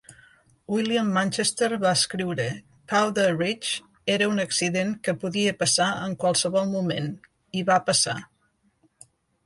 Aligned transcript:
William 0.75 1.11
Manchester 1.17 1.69
va 1.83 1.91
escriure: 1.97 2.47
Powder 2.95 3.27
Ridge 3.35 4.15
era 4.15 4.31
un 4.33 4.43
accident 4.47 4.97
que 5.09 5.17
podia 5.27 5.55
passar 5.63 5.91
en 6.09 6.19
qualsevol 6.25 6.71
moment, 6.77 7.15
i 7.63 7.67
va 7.73 7.83
passar. 7.93 8.21